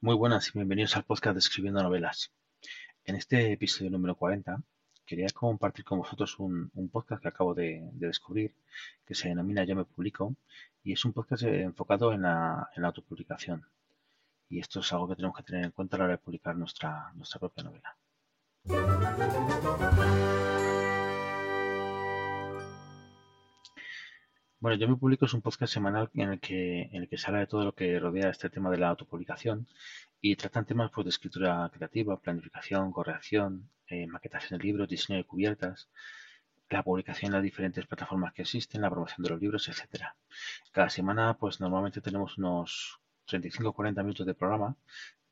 [0.00, 2.30] Muy buenas y bienvenidos al podcast de Escribiendo Novelas.
[3.04, 4.62] En este episodio número 40
[5.04, 8.54] quería compartir con vosotros un, podcast que acabo de, de, descubrir
[9.04, 10.36] que se denomina Yo me publico
[10.84, 13.66] y es un podcast enfocado en la, en la, autopublicación.
[14.48, 16.54] Y esto es algo que tenemos que tener en cuenta a la hora de publicar
[16.54, 17.96] nuestra, nuestra propia novela.
[24.60, 27.26] Bueno, yo me publico es un podcast semanal en el que en el que se
[27.28, 29.68] habla de todo lo que rodea este tema de la autopublicación
[30.20, 35.24] y tratan temas pues, de escritura creativa, planificación, corrección, eh, maquetación de libros, diseño de
[35.24, 35.88] cubiertas,
[36.70, 40.16] la publicación en las diferentes plataformas que existen, la promoción de los libros, etcétera.
[40.72, 44.76] Cada semana, pues normalmente tenemos unos 35 o 40 minutos de programa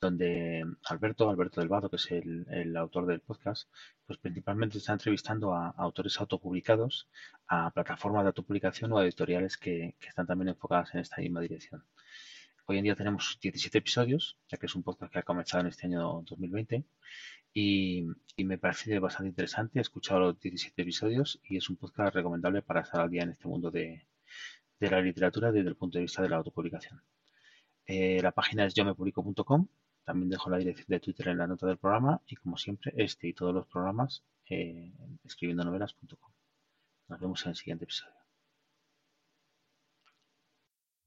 [0.00, 3.69] donde Alberto, Alberto del Vado, que es el, el, autor del podcast,
[4.06, 7.08] pues principalmente está entrevistando a, a, autores autopublicados,
[7.48, 11.41] a plataformas de autopublicación o a editoriales que, que, están también enfocadas en esta misma
[11.41, 11.84] dirección.
[12.67, 15.69] Hoy en día tenemos 17 episodios, ya que es un podcast que ha comenzado en
[15.69, 16.84] este año 2020
[17.55, 19.78] y, y me parece bastante interesante.
[19.78, 23.30] He escuchado los 17 episodios y es un podcast recomendable para estar al día en
[23.30, 24.07] este mundo de,
[24.80, 27.01] de la literatura desde el punto de vista de la autopublicación.
[27.86, 29.69] Eh, la página es yomepublico.com
[30.07, 33.27] también dejo la dirección de Twitter en la nota del programa y como siempre este
[33.27, 34.92] y todos los programas eh,
[35.24, 36.30] escribiendonovelas.com.
[37.08, 38.14] Nos vemos en el siguiente episodio.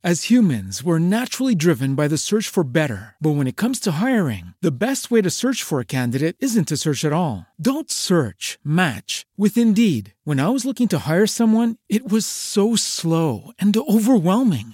[0.02, 3.16] As humans, we're naturally driven by the search for better.
[3.20, 6.70] But when it comes to hiring, the best way to search for a candidate isn't
[6.70, 7.46] to search at all.
[7.60, 10.14] Don't search, match with Indeed.
[10.24, 14.74] When I was looking to hire someone, it was so slow and overwhelming.